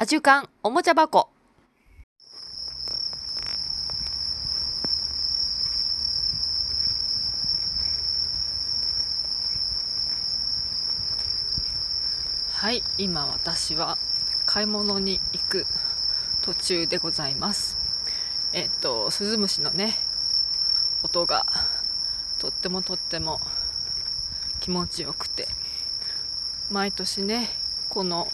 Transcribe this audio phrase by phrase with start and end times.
[0.00, 1.28] アジュカンおもちゃ箱。
[12.52, 13.98] はい今私は
[14.46, 15.66] 買い物に行く
[16.42, 17.76] 途中でございます。
[18.52, 19.94] えっとスズムシのね
[21.02, 21.44] 音が
[22.38, 23.40] とってもとっても
[24.60, 25.48] 気持ちよくて
[26.70, 27.48] 毎年ね
[27.88, 28.28] この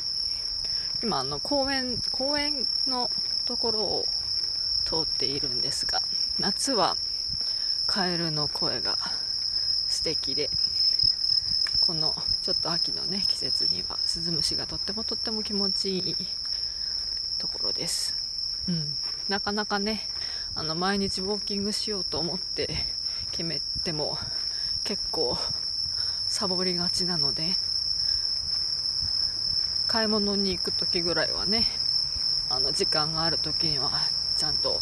[1.04, 3.10] 今あの公園公園の
[3.44, 4.06] ところを
[4.86, 6.00] 通っているんですが
[6.40, 6.96] 夏は
[7.86, 8.96] カエルの声が
[9.86, 10.48] 素敵で
[11.86, 16.16] このちょっと秋のね季節にはスズムシがとってもとっても気持ちいい
[17.36, 18.14] ところです、
[18.66, 18.86] うん、
[19.28, 20.00] なかなかね
[20.54, 22.70] あの毎日ウォーキングしようと思って
[23.32, 24.16] 決めても
[24.84, 25.36] 結構
[26.28, 27.42] サボりがちなので
[29.94, 31.66] 買い物に行く時ぐらいはね
[32.50, 33.92] あの時間がある時には
[34.36, 34.80] ちゃんと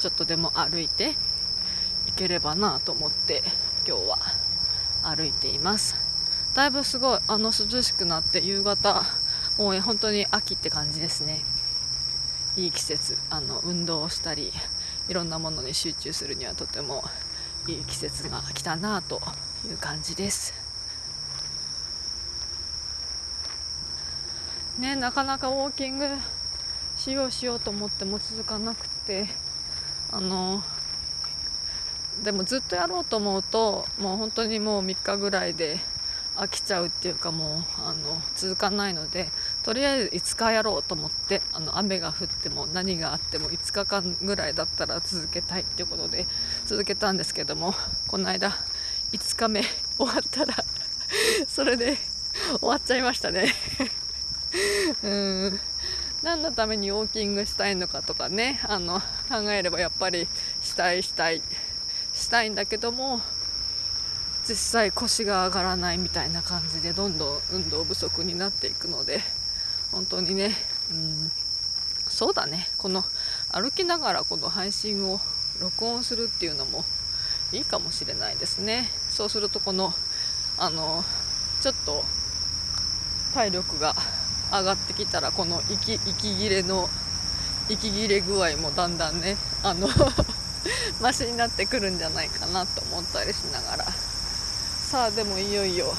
[0.00, 1.14] ちょっとでも歩いて
[2.08, 3.44] 行ければなと思って
[3.86, 4.18] 今日は
[5.04, 5.94] 歩いています。
[6.56, 9.04] だいぶすごいあの涼しくなって夕方
[9.58, 11.44] もう本当に秋って感じですね。
[12.56, 14.52] いい季節あの運動をしたり
[15.08, 17.04] いろんなものに集中するにはとても
[17.68, 19.22] いい季節が来たなと
[19.70, 20.57] いう感じです。
[24.78, 26.06] ねなかなかウォーキング
[26.96, 29.26] しようしようと思っても続かなくて
[30.10, 30.62] あの
[32.22, 35.78] でもずっとやろうと思うともう本当にもう3日ぐらいで
[36.36, 39.28] 飽きちゃうっていうかもうあの続かないので
[39.64, 46.26] とりあえず5日やろうと思ってあの雨が降っても何があっても5日間ぐらいだったら続けたいっていうことで
[46.66, 47.74] 続けたんですけども
[48.06, 48.52] この間
[49.12, 49.62] 5日目
[49.96, 50.54] 終わったら
[51.48, 51.96] それで
[52.60, 53.52] 終わっちゃいましたね。
[55.02, 55.60] うん。
[56.22, 60.26] 何のためにウォーキングしたいのかとかねあの考えればやっぱり
[60.60, 61.42] したいしたい
[62.12, 63.20] したいんだけども
[64.48, 69.20] 実際腰が上がらないみたいな感じでどんどん運動不足になっていくので
[69.92, 70.50] 本当にね
[70.90, 71.30] うん。
[72.08, 72.66] そうだね。
[72.78, 73.04] この
[73.52, 75.20] 歩きながらこの配信を
[75.60, 76.84] 録音するっていうのも
[77.52, 78.88] いいかもしれないですね。
[79.10, 79.92] そうするとこの
[80.56, 81.04] あの
[81.60, 82.04] ちょっと
[83.34, 83.94] 体力が
[84.50, 86.88] 上がってきたらこの息息切れの
[87.68, 89.88] 息切れ具合もだんだんねあの
[91.00, 93.84] マシになってくるんじゃないかなと思ったりしながら
[94.90, 95.94] さあでもいよいよ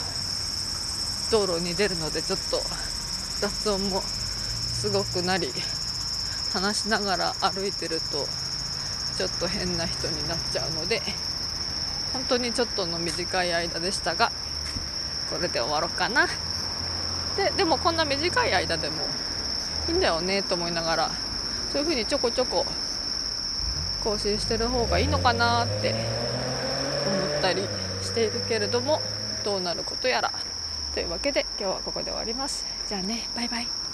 [1.31, 2.61] 道路に出るのでちょっと
[3.39, 5.53] 雑音もすごくなり
[6.51, 8.27] 話しながら歩いてると
[9.15, 11.01] ちょっと変な人になっちゃうので
[12.13, 14.31] 本当にちょっとの短い間でしたが
[15.29, 16.27] これで終わろうかな。
[17.39, 18.95] ででもこんな短い間でも
[19.87, 21.11] いいんだよねと思いながら
[21.71, 22.65] そういう風にちょこちょこ
[24.03, 25.95] 更新してる方がいいのかなって
[27.07, 27.63] 思ったり
[28.01, 29.01] しているけれども
[29.45, 30.33] どうなることやら
[30.93, 32.65] というわけで今日はここで終わります。
[32.87, 33.88] じゃあねバイバイ。